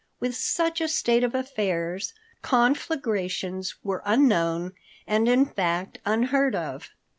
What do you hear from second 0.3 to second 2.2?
such a state of affairs,